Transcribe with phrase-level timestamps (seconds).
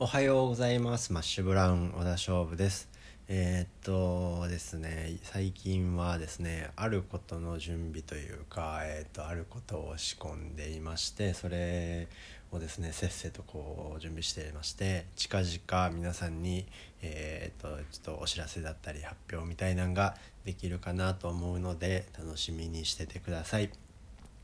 [0.00, 1.12] おはようございます。
[1.12, 2.88] マッシュブラウン小田勝負です。
[3.26, 12.06] えー、っとですね最近はですねあることの準備というか、えー、っとあることを仕込んでいましてそれ
[12.52, 16.64] をですねせっせとこう準備していまして近々皆さんに
[17.02, 23.70] えー、っとちょっとお知らせだったり発表みたいなのができるかなと思うので楽しみにしててください。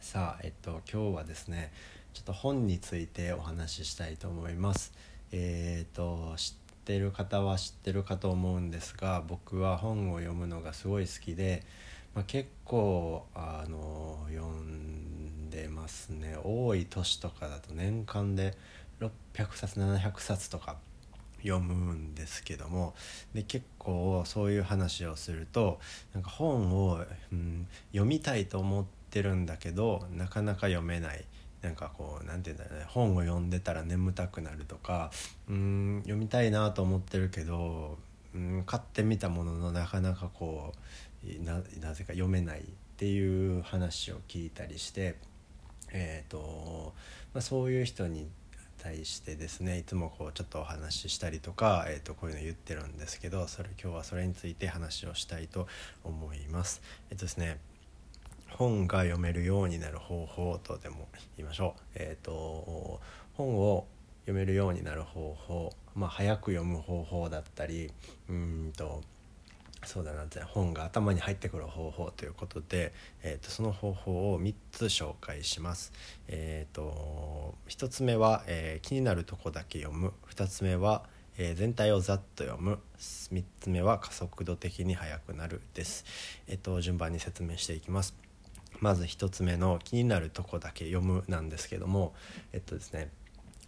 [0.00, 1.72] さあえっと今日はですね
[2.14, 4.92] ちょっと本についてお話ししたいと思います。
[5.32, 11.62] えーと、知ってる方は知ってるかと思うんですが僕は本を読むのがすごい好きで、
[12.14, 18.56] まあ、結構あの読んでますね多い年とかだと年間で
[19.00, 20.76] 600冊700冊とか
[21.42, 22.94] 読むんですけども
[23.34, 25.80] で結構そういう話をすると
[26.12, 31.24] なんか本を、うん、読みたいと思ってるんだけどなかなか読めない。
[31.62, 35.10] なんかこう何て言うんだろうね本を読んでたら眠たくなるとか
[35.48, 37.98] うん読みたいなと思ってるけど
[38.34, 40.72] うん買ってみたもののなかなかこ
[41.24, 41.60] うな
[41.94, 42.62] ぜか読めないっ
[42.96, 45.16] ていう話を聞いたりして、
[45.92, 46.94] えーと
[47.34, 48.28] まあ、そういう人に
[48.82, 55.66] 対してですねいつもこうちょっとお話ししたりとか、えー、とこういうの言ってるんですけどそれ今日はそれについて話をしたいと
[56.04, 56.80] 思います。
[57.10, 57.58] えっ、とですね
[58.56, 61.82] 本が読めるようになる方法とでも言いましょう。
[61.94, 63.00] えっ、ー、と
[63.34, 63.86] 本を
[64.26, 67.90] 読めるようになる方法、まあ、早く読む方法だったり
[68.28, 69.02] うんと
[69.86, 72.92] そうだな本が頭に入ってくる方法ということで、
[73.22, 75.92] えーと、その方法を3つ紹介します。
[76.28, 81.04] えーと、1つ目は、えー、気になるとこだけ読む2つ目は、
[81.38, 86.04] えー、全体をざっと読む3つ目は加速度的に速くなるです。
[86.46, 88.29] えーと順番に説明していきます。
[88.80, 92.14] まず1つ目の気になるとこだけ読むなんですけども
[92.52, 93.10] えっとですね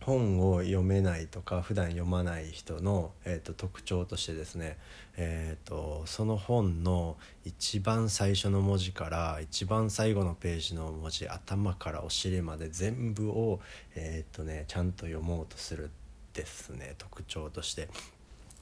[0.00, 4.78] 本を読めないとか普段読まない人の、えーと、特徴としてですね、
[5.16, 13.60] えーと、その本の一番最初の文字から一番最後のページの文字頭からお尻まで全部を、
[13.94, 15.90] えーとね、ちゃんと読もうとする
[16.32, 17.88] ですね特徴として。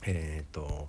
[0.06, 0.88] えー、と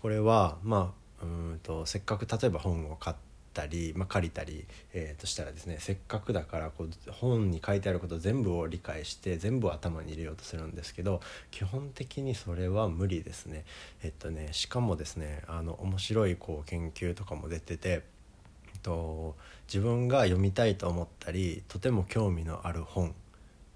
[0.00, 11.20] これはまあうんとせっかく例えば本を買ってたり、まあ、借りたり、えー、としたらですねせっかくだからこう本に書いてあること全部を理解して全部を頭に入れようとするんですけど
[11.50, 13.64] 基本的にそれは無理ですね。
[14.02, 18.02] えっとねしかもですねあの面白いこう研究とかも出てて。
[18.74, 23.14] えっと自分が読みたいと思ったりとても興味のある本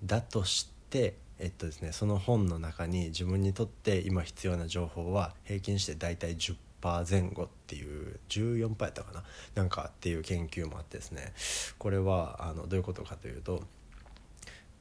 [0.05, 9.25] だとしてえっとですね、その本の中に自分にとって今必要な情報は平均して大体10前後っていう14%やったかな？
[9.55, 11.33] なんかっていう研究もあってですね
[11.79, 13.63] これはあのどういうことかというと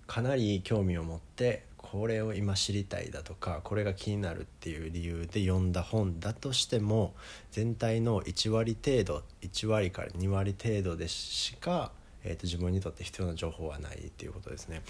[0.06, 7.13] かなり興味を持ってこれを今知りたいだとかこれが気になるっていう理由で読んだ本だとしても
[7.52, 11.91] 全体の1割程度1割から2割程度でしか、
[12.24, 14.81] えーと、自分にとって必要な情報はないっていうことですね。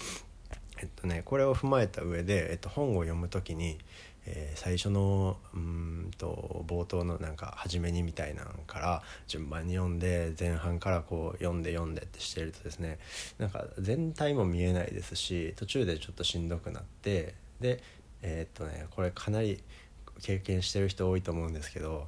[0.80, 3.78] えっとねこれを踏まえた上で、えっと、本を読む時に
[4.30, 12.98] えー、最初のうんと冒頭のなんか初めにみたいなんから順番に読んで前半からこう読んで読んでってしてるとですね
[13.38, 17.82] なんか全体も見えないですし途中でちょっとしんどくなってで
[18.22, 19.62] えー、っとねこれかなり
[20.20, 22.06] 経験してる人多いと思うんですけど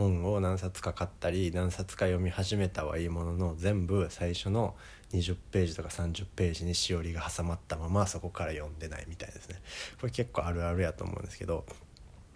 [0.00, 4.74] 本を何冊か買ったり何冊か読み始めたはいいものの全部最初の
[5.12, 9.60] 20ページとか30ページにしおりが挟まったままそこから読んでないみたいですね。
[10.00, 11.66] これ結構あるあるやと思うんですけど。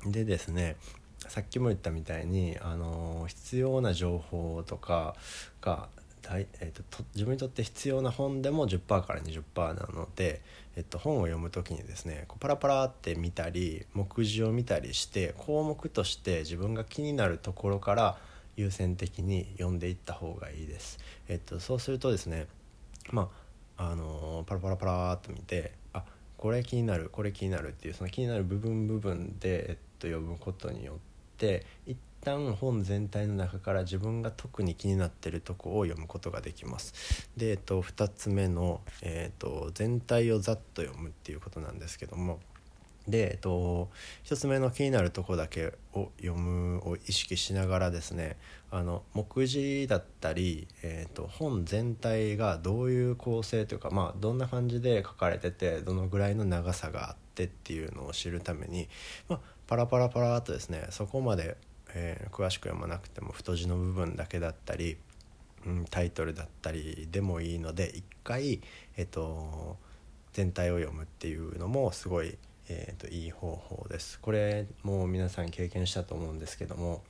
[0.05, 0.77] でですね
[1.29, 5.17] さっきも言ったみたいに、あの必要な情報とか
[5.63, 5.89] が
[6.25, 9.43] 大、えーと、と自分にとって必要な本でも10%から20%
[9.75, 10.41] なので、
[10.77, 18.19] えっと、本を読む時にですねこうパラパラって見たり目次を見たりして項目として自分が気になるところから
[18.57, 20.99] 優先的に読んでいった方がいいです。
[21.29, 22.47] えっと、そうするとですね
[23.11, 23.29] ま
[23.77, 26.05] ああのー、パラパラパラっと見てあ
[26.37, 30.97] これ気になるこれ気になるっていうその気になる部分部分で、えっと、読むことによっ
[31.39, 37.29] て一旦本全体の中から自分が特に気になってるとこを読むことができます。
[37.37, 42.41] で、えっと、2つ目の、えっと、全体をざっと読むっていうことなんですけども
[43.07, 43.91] で、えっと、
[44.25, 48.37] 1つ目の気になるとこだけを読むを意識しながらですね
[48.71, 58.89] あの目次だったり、えっと、本全体がどういう構成というか、まあ、どんな感じで書かれててどのぐらいの長さがあってっていうのを知るために、
[59.29, 61.57] まあ、パラパラパラとですねそこまで、
[61.95, 64.97] えー、詳しく読まなくても太字の部分だけだったり、
[65.67, 68.61] うん、タイトルだったりでもいいので一回、
[68.97, 69.77] えっと、
[70.33, 72.37] 全体を読むっていうのもすごい
[72.69, 77.03] えーと、いい方法ですこれもう皆さん経験したと思うんですけども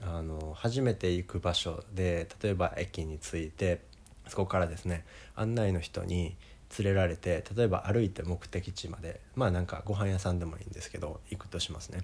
[0.00, 3.80] あの初めて行く場所で例えば駅に着いて
[4.28, 6.36] そこからですね案内の人に
[6.78, 12.00] 連れられて例えば歩いて目的地までまあなんかご飯屋さんでもいいんですけど行くとしますね。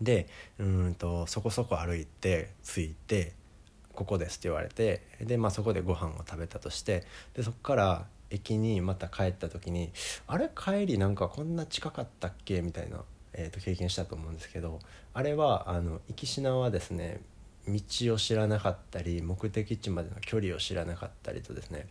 [0.00, 3.34] でうんとそこそこ歩いて着いて
[3.94, 7.04] 「ここです」って言われてで、まあ、そこでご飯を食べたとして
[7.34, 9.92] でそこから駅にまた帰った時に
[10.26, 10.48] 「あれ？
[10.48, 14.78] 帰りなんかこんな近かったっけ?」みたいな、えー、と経験したと思うんですけど
[15.12, 17.20] あれはあの行きしなはですね
[17.68, 21.86] 道を知らなかったり目的地までの距離を知らなかったりとですね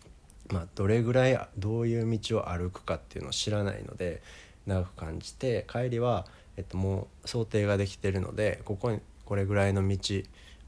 [0.52, 4.22] まあ、どれぐらいどういう道を歩くかっていうのを知らないので
[4.66, 6.26] 長く感じて帰りは、
[6.60, 9.98] えっと、もう想定ができてるのでここにこれぐらいの道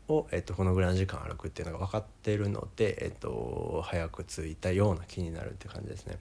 [0.08, 6.18] を、えっと、このぐらいの時間歩くっていうのが分かってるので、えっと、早く着いたような気になるって感じですね。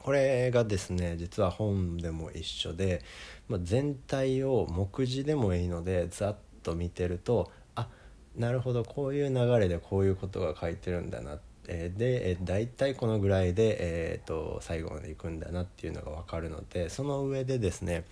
[0.00, 3.02] これがですね実は本でも一緒で、
[3.48, 7.88] まあ、全体を目次でもいいのでざっと見てるとあ
[8.36, 18.04] なるほどこういう流れでこういうことが書いてるんだなえ、で、大体このぐらいで、えーと、最後までいくんだなっていうのが分かるのでその上でですね、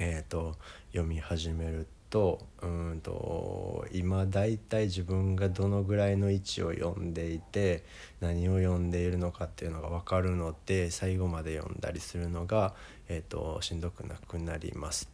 [0.00, 0.56] えーと、
[0.92, 7.84] 読み始めるとうんと今大体自分がどのぐらいの位置を読んでいて
[8.20, 12.74] 何を読んでいるのかっていうのが分かるので最後まで読んだりするのが、
[13.08, 15.08] えーと、しんどくなくなります。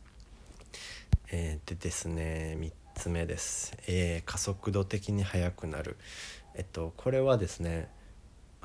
[1.31, 5.97] えー、でですね3つ目です、えー、加速度的に速くなる。
[6.55, 7.91] えっとこれはですね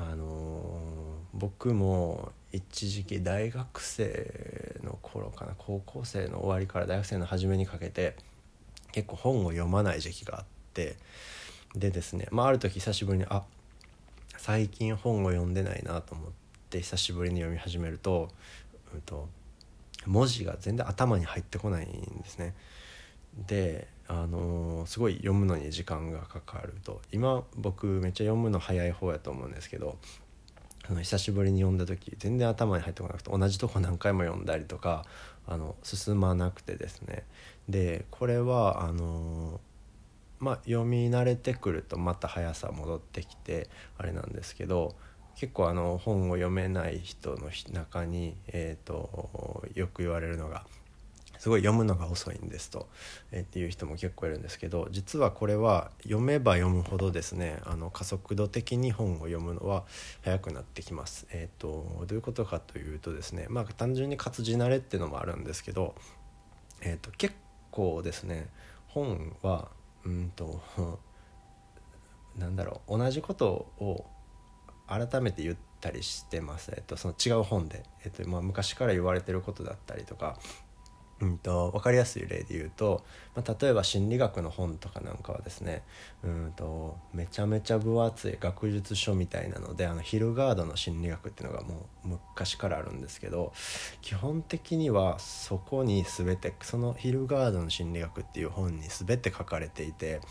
[0.09, 8.15] あの僕も一時期大学生の頃かな高校生の終わりから大学生の初めにかけて
[8.91, 10.95] 結構本を読まない時期があって
[11.75, 13.43] でですね、まあ、ある時久しぶりにあ
[14.37, 16.31] 最近本を読んでないなと思っ
[16.69, 18.29] て久しぶりに読み始めると,、
[18.93, 19.29] うんと
[20.05, 22.55] 文字が全然頭に入ってこないんですね。
[23.47, 27.01] であの、すごい読むのに時間がかかると。
[27.13, 29.97] 今僕めっちゃ読むの早い方やと思うんですけど
[30.89, 35.05] あの久しぶりに読んだ時全然頭に入ってこなくて同じとこ何回も読んだりとか
[35.47, 37.23] あの進まなくてですね。
[37.69, 39.61] でこれはあの、
[40.39, 44.95] まあ読み慣れてくるとまた速さ戻ってきてあれなんですけど
[45.35, 50.65] 結構あの本を読めない人の中に、えーとよく言われるのが
[51.41, 52.87] 「すごい読むのが遅いんですと、
[53.31, 59.83] えー、っていう人も結構いるんですけど実はこれは読めば読むほどですねあの加速度的に本を読むのは
[60.23, 61.25] 早くなってきます。
[61.31, 65.95] えーと、どういうことかというとですねまあ単純に活字慣れっていうのもあるんですけど、
[66.81, 67.33] えーと、結
[67.71, 68.47] 構ですね
[68.89, 69.71] 本は
[70.05, 70.61] うんと
[72.37, 73.47] なんだろう同じこと
[73.79, 74.05] を
[74.87, 80.37] 改めて言ったりしてます、えっと、その違う本で、えっとまあ、昔から言われてることだったりとか
[81.21, 83.03] うんと、分かりやすい例で言うと、
[83.35, 85.83] まあ、例えば心理学の本とかなんかはですね
[86.23, 93.53] うんとめちゃめちゃ分厚い学術書みたいなのであのヒルガードの心理学っていうのがもう昔からあるんですけど
[94.01, 100.21] 基本的にはそこに全てそのヒルガードの心理学っていう本に全て書かれていて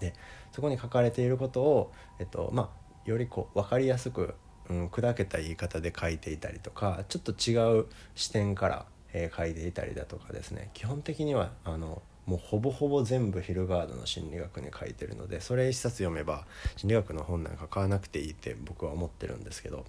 [0.00, 0.12] で
[0.52, 4.34] そこに書かれていることを、えっとまあ、よりこう分かりやすく、
[4.68, 10.70] うん、砕けた言い方で書いていたりとかちょっと違う視点からえー、書いていたりだとかですね。
[10.74, 19.84] 基本的にはあのもうほぼほぼ全部ヒルガードの心理学に書いてるのでそれ一冊読めば心理学の本なんか買わなくていいって僕は思ってるんですけど。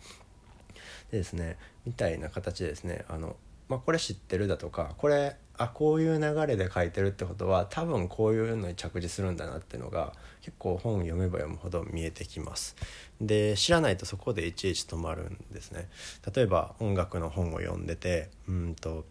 [1.12, 3.36] でですねみたいな形でですねあの、
[3.72, 10.12] まあ、これ知ってるだとかこれあこういう流れで書いてるってことは多分こういうのに着地するんだなっていうのが
[10.42, 12.76] 結構本読めば読むほど見えてきます。
[13.22, 15.88] で知らないとそこでいちいち止まるんですね。
[16.36, 19.06] 例えば音楽の本を読んでてうんと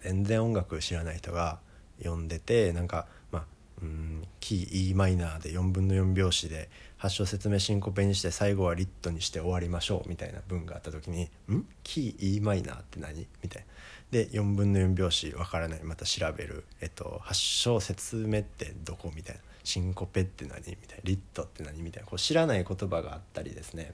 [0.00, 1.60] 全然音楽知らない人が
[1.98, 3.06] 読んでてなんか
[3.82, 4.22] うん。
[4.40, 11.66] キー e マイナーで4分の4拍子で発祥説明シンコペにして最後はリットにして終わりましょうみたいな文があった時に「ん？
[11.82, 13.68] キー e マイナーって何?」みたいな。
[14.10, 15.82] で4分の4拍子わからない。
[15.82, 19.12] また調べる、えっと、発祥説明ってどこ？
[19.14, 19.42] みたいな。
[19.64, 20.58] シンコペって何？
[20.58, 21.02] みたいな。
[21.04, 21.82] リットって何？
[21.82, 22.08] みたいな。
[22.08, 23.92] こう知らない言葉があったりですね。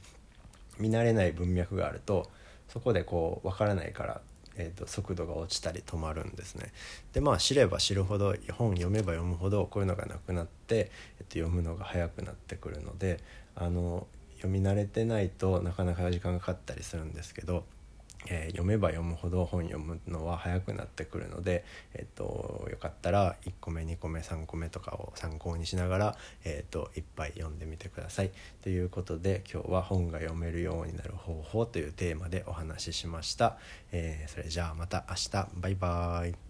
[0.79, 2.31] 見慣れない文脈があると
[2.69, 4.21] そこでこう分からないから
[4.59, 6.73] えーと、速度が落ちたり止まるんですね。
[7.13, 13.21] でまあ知れば知るほど本読めば読むほどこういうのがなくなって、えー、と読むのが早くなってくるので
[13.55, 17.65] あの読み慣れてないとなかなか時間がかかったりするんですけど
[18.27, 28.31] えー、読めば読むほど本読むのは早くなってくるので、えーと、よかったら1個目2個目3個目とかを参考にしながら、えっと、いっぱい読んでみてください。
[28.63, 33.57] ということで今日は本が読めるようになる方法というテーマでお話ししました。
[33.93, 36.48] えー、それじゃあまた明日バイバーイ。